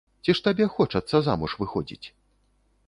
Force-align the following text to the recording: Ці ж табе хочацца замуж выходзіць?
Ці 0.27 0.33
ж 0.37 0.41
табе 0.47 0.65
хочацца 0.77 1.15
замуж 1.29 1.51
выходзіць? 1.65 2.03